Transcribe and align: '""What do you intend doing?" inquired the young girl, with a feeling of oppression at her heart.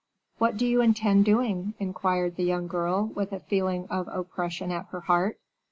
'""What 0.39 0.57
do 0.57 0.65
you 0.65 0.81
intend 0.81 1.25
doing?" 1.25 1.75
inquired 1.77 2.35
the 2.35 2.43
young 2.43 2.65
girl, 2.65 3.11
with 3.13 3.31
a 3.31 3.39
feeling 3.39 3.85
of 3.91 4.07
oppression 4.07 4.71
at 4.71 4.87
her 4.87 5.01
heart. 5.01 5.37